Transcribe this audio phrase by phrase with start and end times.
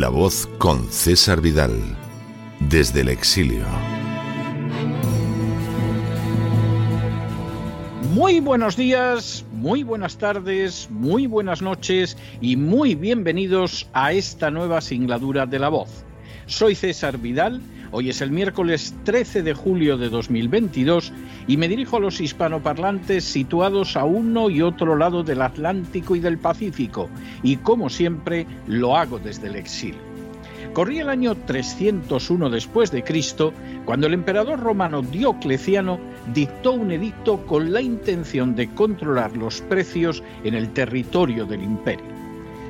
[0.00, 1.78] La voz con César Vidal,
[2.70, 3.66] desde el exilio.
[8.14, 14.80] Muy buenos días, muy buenas tardes, muy buenas noches y muy bienvenidos a esta nueva
[14.80, 16.06] singladura de La voz.
[16.50, 17.60] Soy César Vidal
[17.92, 21.12] Hoy es el miércoles 13 de julio de 2022
[21.46, 26.20] y me dirijo a los hispanoparlantes situados a uno y otro lado del Atlántico y
[26.20, 27.08] del Pacífico,
[27.44, 30.00] y como siempre lo hago desde el exilio.
[30.72, 33.52] Corría el año 301 después de Cristo,
[33.84, 35.98] cuando el emperador romano Diocleciano
[36.32, 42.19] dictó un edicto con la intención de controlar los precios en el territorio del imperio.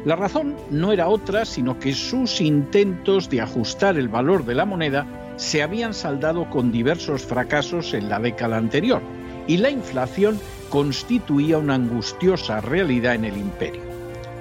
[0.05, 4.65] La razón no era otra sino que sus intentos de ajustar el valor de la
[4.65, 9.03] moneda se habían saldado con diversos fracasos en la década anterior
[9.47, 10.39] y la inflación
[10.71, 13.83] constituía una angustiosa realidad en el imperio.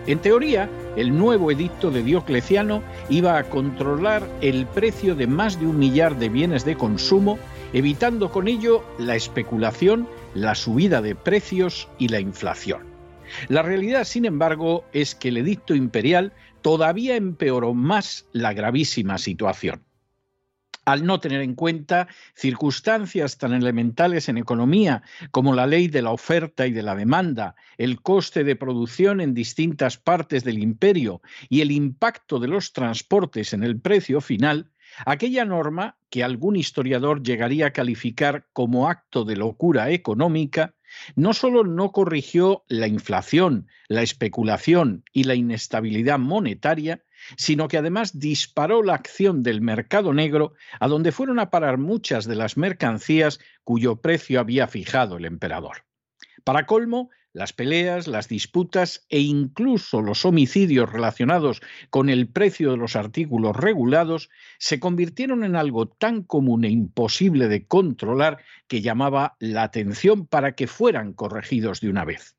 [0.08, 5.68] En teoría, el nuevo edicto de Diocleciano iba a controlar el precio de más de
[5.68, 7.38] un millar de bienes de consumo,
[7.74, 12.89] evitando con ello la especulación, la subida de precios y la inflación.
[13.48, 19.84] La realidad, sin embargo, es que el edicto imperial todavía empeoró más la gravísima situación.
[20.86, 26.10] Al no tener en cuenta circunstancias tan elementales en economía como la ley de la
[26.10, 31.62] oferta y de la demanda, el coste de producción en distintas partes del imperio y
[31.62, 34.72] el impacto de los transportes en el precio final,
[35.06, 40.76] aquella norma, que algún historiador llegaría a calificar como acto de locura económica,
[41.16, 47.04] no solo no corrigió la inflación, la especulación y la inestabilidad monetaria,
[47.38, 52.26] sino que además disparó la acción del mercado negro a donde fueron a parar muchas
[52.26, 55.86] de las mercancías cuyo precio había fijado el emperador.
[56.44, 62.78] Para colmo, las peleas, las disputas e incluso los homicidios relacionados con el precio de
[62.78, 69.36] los artículos regulados se convirtieron en algo tan común e imposible de controlar que llamaba
[69.40, 72.36] la atención para que fueran corregidos de una vez.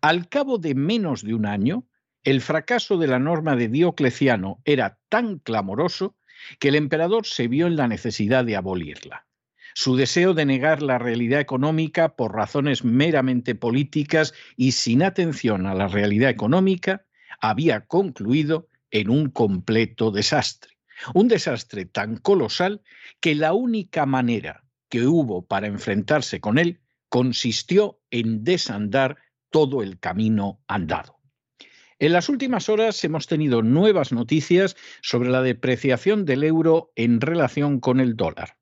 [0.00, 1.86] Al cabo de menos de un año,
[2.22, 6.16] el fracaso de la norma de Diocleciano era tan clamoroso
[6.58, 9.26] que el emperador se vio en la necesidad de abolirla.
[9.76, 15.74] Su deseo de negar la realidad económica por razones meramente políticas y sin atención a
[15.74, 17.04] la realidad económica
[17.40, 20.78] había concluido en un completo desastre.
[21.12, 22.82] Un desastre tan colosal
[23.18, 29.18] que la única manera que hubo para enfrentarse con él consistió en desandar
[29.50, 31.18] todo el camino andado.
[31.98, 37.80] En las últimas horas hemos tenido nuevas noticias sobre la depreciación del euro en relación
[37.80, 38.56] con el dólar.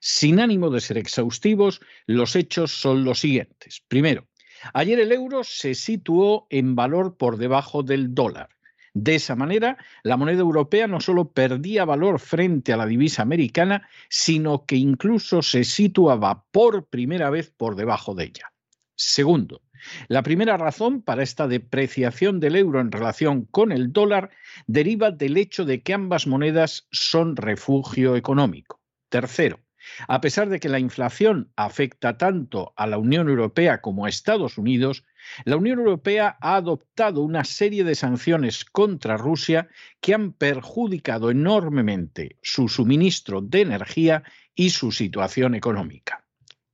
[0.00, 3.82] Sin ánimo de ser exhaustivos, los hechos son los siguientes.
[3.88, 4.26] Primero,
[4.74, 8.48] ayer el euro se situó en valor por debajo del dólar.
[8.94, 13.88] De esa manera, la moneda europea no solo perdía valor frente a la divisa americana,
[14.08, 18.52] sino que incluso se situaba por primera vez por debajo de ella.
[18.96, 19.62] Segundo,
[20.08, 24.30] la primera razón para esta depreciación del euro en relación con el dólar
[24.66, 28.77] deriva del hecho de que ambas monedas son refugio económico.
[29.08, 29.60] Tercero,
[30.06, 34.58] a pesar de que la inflación afecta tanto a la Unión Europea como a Estados
[34.58, 35.04] Unidos,
[35.44, 39.68] la Unión Europea ha adoptado una serie de sanciones contra Rusia
[40.00, 44.22] que han perjudicado enormemente su suministro de energía
[44.54, 46.24] y su situación económica.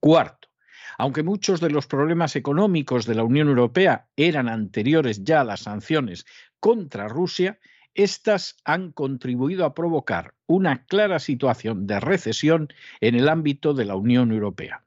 [0.00, 0.48] Cuarto,
[0.98, 5.60] aunque muchos de los problemas económicos de la Unión Europea eran anteriores ya a las
[5.60, 6.24] sanciones
[6.60, 7.58] contra Rusia,
[7.94, 12.68] estas han contribuido a provocar una clara situación de recesión
[13.00, 14.84] en el ámbito de la Unión Europea.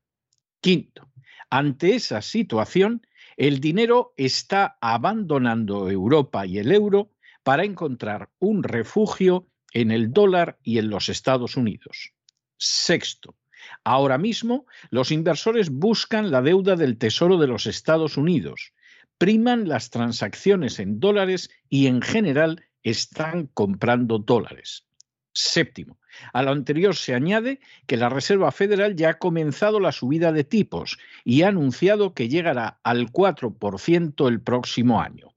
[0.61, 1.09] Quinto,
[1.49, 3.05] ante esa situación,
[3.37, 7.11] el dinero está abandonando Europa y el euro
[7.43, 12.13] para encontrar un refugio en el dólar y en los Estados Unidos.
[12.57, 13.35] Sexto,
[13.83, 18.73] ahora mismo los inversores buscan la deuda del Tesoro de los Estados Unidos,
[19.17, 24.87] priman las transacciones en dólares y en general están comprando dólares.
[25.33, 25.99] Séptimo,
[26.33, 30.43] A lo anterior se añade que la Reserva Federal ya ha comenzado la subida de
[30.43, 35.35] tipos y ha anunciado que llegará al 4% el próximo año.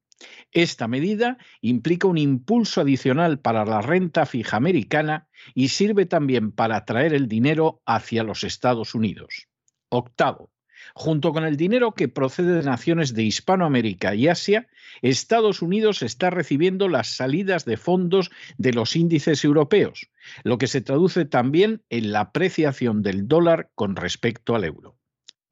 [0.52, 6.76] Esta medida implica un impulso adicional para la renta fija americana y sirve también para
[6.76, 9.48] atraer el dinero hacia los Estados Unidos.
[9.90, 10.50] Octavo,
[10.94, 14.68] Junto con el dinero que procede de naciones de Hispanoamérica y Asia,
[15.02, 20.10] Estados Unidos está recibiendo las salidas de fondos de los índices europeos,
[20.44, 24.96] lo que se traduce también en la apreciación del dólar con respecto al euro.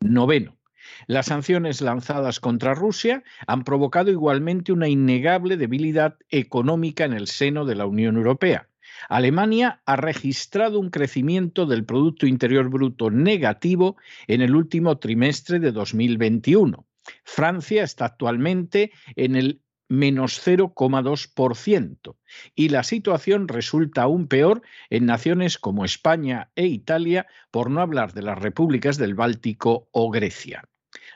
[0.00, 0.58] Noveno.
[1.06, 7.64] Las sanciones lanzadas contra Rusia han provocado igualmente una innegable debilidad económica en el seno
[7.64, 8.68] de la Unión Europea.
[9.08, 13.96] Alemania ha registrado un crecimiento del Producto Interior Bruto negativo
[14.26, 16.86] en el último trimestre de 2021.
[17.24, 22.16] Francia está actualmente en el menos 0,2%.
[22.54, 28.12] Y la situación resulta aún peor en naciones como España e Italia, por no hablar
[28.12, 30.64] de las repúblicas del Báltico o Grecia.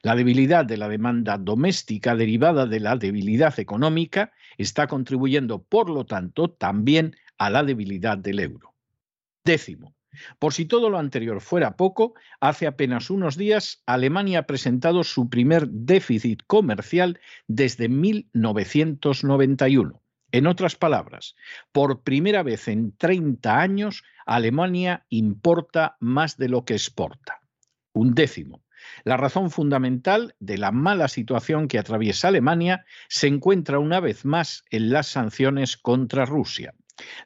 [0.02, 6.06] La debilidad de la demanda doméstica derivada de la debilidad económica está contribuyendo, por lo
[6.06, 8.74] tanto, también a la debilidad del euro.
[9.44, 9.94] Décimo.
[10.38, 15.30] Por si todo lo anterior fuera poco, hace apenas unos días Alemania ha presentado su
[15.30, 20.02] primer déficit comercial desde 1991.
[20.32, 21.36] En otras palabras,
[21.72, 27.42] por primera vez en 30 años, Alemania importa más de lo que exporta.
[27.92, 28.62] Un décimo.
[29.04, 34.64] La razón fundamental de la mala situación que atraviesa Alemania se encuentra una vez más
[34.70, 36.74] en las sanciones contra Rusia.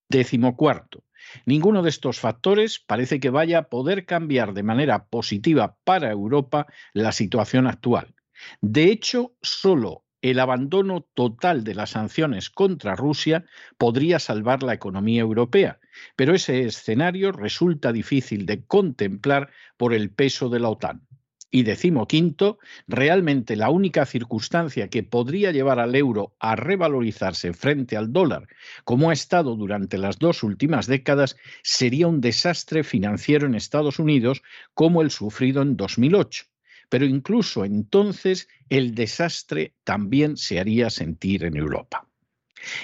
[0.08, 1.04] Décimo cuarto.
[1.44, 6.66] Ninguno de estos factores parece que vaya a poder cambiar de manera positiva para Europa
[6.94, 8.14] la situación actual.
[8.62, 13.44] De hecho, solo el abandono total de las sanciones contra Rusia
[13.76, 15.78] podría salvar la economía europea,
[16.16, 21.07] pero ese escenario resulta difícil de contemplar por el peso de la OTAN.
[21.50, 28.12] Y decimoquinto, realmente la única circunstancia que podría llevar al euro a revalorizarse frente al
[28.12, 28.48] dólar,
[28.84, 34.42] como ha estado durante las dos últimas décadas, sería un desastre financiero en Estados Unidos
[34.74, 36.44] como el sufrido en 2008.
[36.90, 42.07] Pero incluso entonces el desastre también se haría sentir en Europa.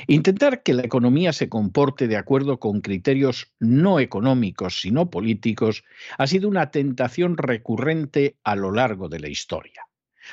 [0.06, 5.84] Intentar que la economía se comporte de acuerdo con criterios no económicos, sino políticos,
[6.18, 9.84] ha sido una tentación recurrente a lo largo de la historia.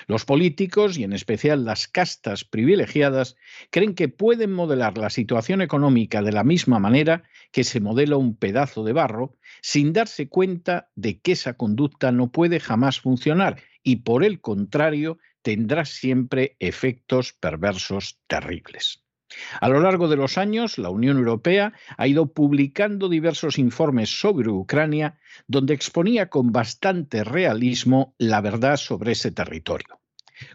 [0.08, 3.36] Los políticos, y en especial las castas privilegiadas,
[3.72, 8.36] creen que pueden modelar la situación económica de la misma manera que se modela un
[8.36, 13.98] pedazo de barro, sin darse cuenta de que esa conducta no puede jamás funcionar y,
[13.98, 19.01] por el contrario, tendrá siempre efectos perversos terribles.
[19.60, 24.50] A lo largo de los años, la Unión Europea ha ido publicando diversos informes sobre
[24.50, 30.00] Ucrania donde exponía con bastante realismo la verdad sobre ese territorio.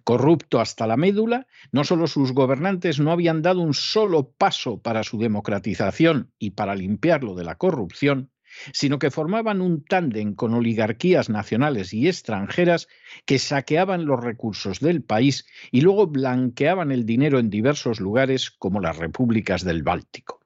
[0.04, 5.04] Corrupto hasta la médula, no solo sus gobernantes no habían dado un solo paso para
[5.04, 8.30] su democratización y para limpiarlo de la corrupción,
[8.72, 12.88] sino que formaban un tándem con oligarquías nacionales y extranjeras
[13.24, 18.80] que saqueaban los recursos del país y luego blanqueaban el dinero en diversos lugares como
[18.80, 20.40] las repúblicas del Báltico.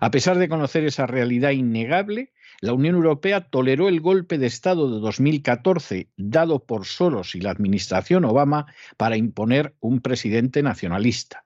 [0.00, 4.92] A pesar de conocer esa realidad innegable, la Unión Europea toleró el golpe de Estado
[4.92, 11.44] de 2014 dado por Soros y la administración Obama para imponer un presidente nacionalista.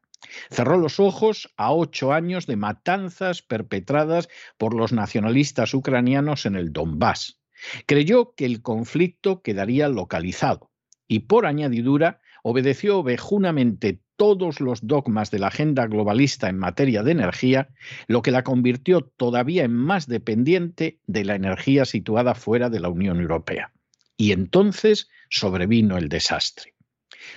[0.50, 6.72] Cerró los ojos a ocho años de matanzas perpetradas por los nacionalistas ucranianos en el
[6.72, 7.40] Donbass.
[7.86, 10.70] Creyó que el conflicto quedaría localizado
[11.06, 17.12] y por añadidura obedeció ovejunamente todos los dogmas de la agenda globalista en materia de
[17.12, 17.68] energía,
[18.06, 22.88] lo que la convirtió todavía en más dependiente de la energía situada fuera de la
[22.88, 23.72] Unión Europea.
[24.16, 26.71] Y entonces sobrevino el desastre.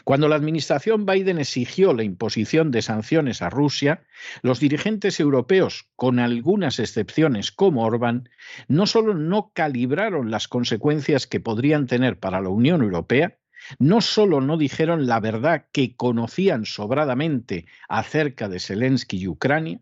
[0.03, 4.03] Cuando la administración Biden exigió la imposición de sanciones a Rusia,
[4.41, 8.29] los dirigentes europeos, con algunas excepciones como Orbán,
[8.67, 13.37] no solo no calibraron las consecuencias que podrían tener para la Unión Europea,
[13.79, 19.79] no solo no dijeron la verdad que conocían sobradamente acerca de Zelensky y Ucrania,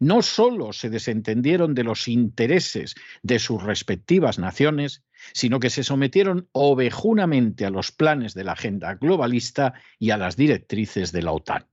[0.00, 6.48] no solo se desentendieron de los intereses de sus respectivas naciones, sino que se sometieron
[6.52, 11.66] ovejunamente a los planes de la agenda globalista y a las directrices de la OTAN.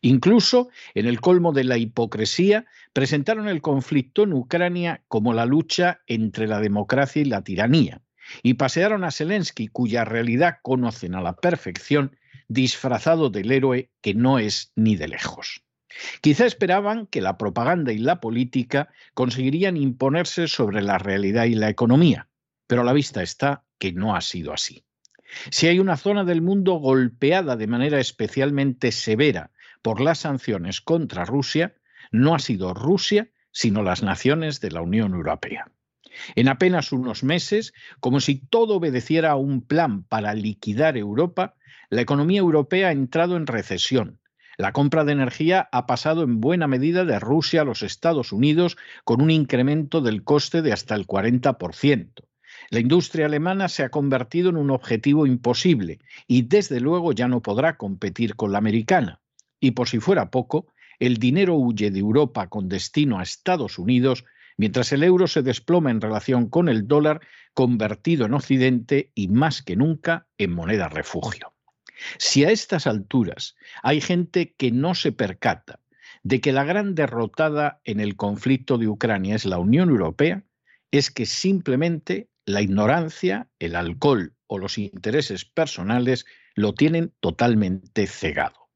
[0.00, 6.00] Incluso, en el colmo de la hipocresía, presentaron el conflicto en Ucrania como la lucha
[6.06, 8.00] entre la democracia y la tiranía,
[8.42, 14.38] y pasearon a Zelensky, cuya realidad conocen a la perfección, disfrazado del héroe que no
[14.38, 15.64] es ni de lejos.
[16.20, 21.68] Quizá esperaban que la propaganda y la política conseguirían imponerse sobre la realidad y la
[21.68, 22.28] economía,
[22.66, 24.84] pero a la vista está que no ha sido así.
[25.50, 29.50] Si hay una zona del mundo golpeada de manera especialmente severa
[29.82, 31.74] por las sanciones contra Rusia,
[32.10, 35.70] no ha sido Rusia, sino las naciones de la Unión Europea.
[36.34, 41.54] En apenas unos meses, como si todo obedeciera a un plan para liquidar Europa,
[41.90, 44.20] la economía europea ha entrado en recesión.
[44.60, 48.76] La compra de energía ha pasado en buena medida de Rusia a los Estados Unidos
[49.04, 52.24] con un incremento del coste de hasta el 40%.
[52.70, 57.40] La industria alemana se ha convertido en un objetivo imposible y desde luego ya no
[57.40, 59.20] podrá competir con la americana.
[59.60, 60.66] Y por si fuera poco,
[60.98, 64.24] el dinero huye de Europa con destino a Estados Unidos
[64.56, 67.20] mientras el euro se desploma en relación con el dólar
[67.54, 71.52] convertido en Occidente y más que nunca en moneda refugio.
[72.18, 75.80] Si a estas alturas hay gente que no se percata
[76.22, 80.44] de que la gran derrotada en el conflicto de Ucrania es la Unión Europea,
[80.90, 86.24] es que simplemente la ignorancia, el alcohol o los intereses personales
[86.54, 88.68] lo tienen totalmente cegado.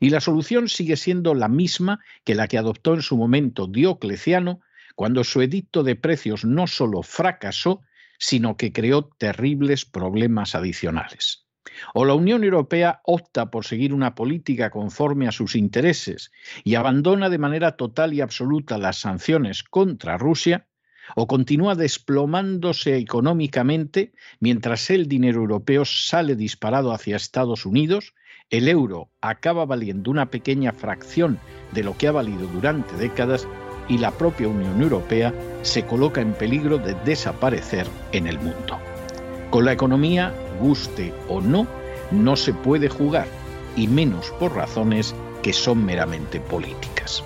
[0.00, 4.60] Y la solución sigue siendo la misma que la que adoptó en su momento Diocleciano
[4.94, 7.82] cuando su edicto de precios no solo fracasó,
[8.18, 11.47] sino que creó terribles problemas adicionales.
[11.94, 16.30] O la Unión Europea opta por seguir una política conforme a sus intereses
[16.64, 20.66] y abandona de manera total y absoluta las sanciones contra Rusia,
[21.16, 28.14] o continúa desplomándose económicamente mientras el dinero europeo sale disparado hacia Estados Unidos,
[28.50, 31.38] el euro acaba valiendo una pequeña fracción
[31.72, 33.46] de lo que ha valido durante décadas
[33.88, 38.78] y la propia Unión Europea se coloca en peligro de desaparecer en el mundo.
[39.50, 41.66] Con la economía, guste o no,
[42.10, 43.26] no se puede jugar,
[43.76, 47.24] y menos por razones que son meramente políticas.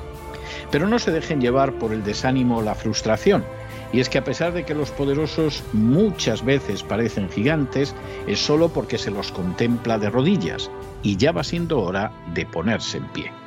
[0.70, 3.44] Pero no se dejen llevar por el desánimo o la frustración,
[3.92, 7.94] y es que a pesar de que los poderosos muchas veces parecen gigantes,
[8.26, 10.70] es solo porque se los contempla de rodillas,
[11.02, 13.41] y ya va siendo hora de ponerse en pie.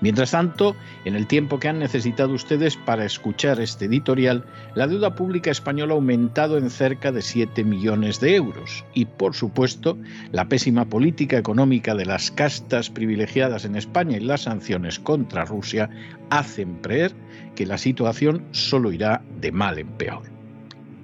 [0.00, 5.14] Mientras tanto, en el tiempo que han necesitado ustedes para escuchar este editorial, la deuda
[5.14, 9.98] pública española ha aumentado en cerca de 7 millones de euros y, por supuesto,
[10.32, 15.90] la pésima política económica de las castas privilegiadas en España y las sanciones contra Rusia
[16.30, 17.12] hacen creer
[17.54, 20.22] que la situación solo irá de mal en peor.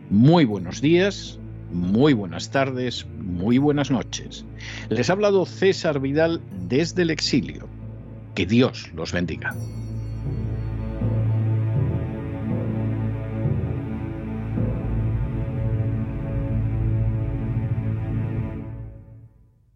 [0.09, 1.39] Muy buenos días,
[1.71, 4.47] muy buenas tardes, muy buenas noches.
[4.89, 7.69] Les ha hablado César Vidal desde el exilio
[8.37, 9.59] que Dios los bendiga.